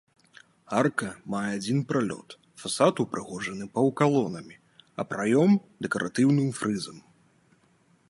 Арка 0.77 1.09
мае 1.33 1.51
адзін 1.57 1.79
пралёт, 1.91 2.29
фасад 2.63 3.03
упрыгожаны 3.05 3.65
паўкалонамі, 3.77 4.55
а 5.03 5.09
праём 5.15 5.51
дэкаратыўным 5.87 6.49
фрызам. 6.63 6.97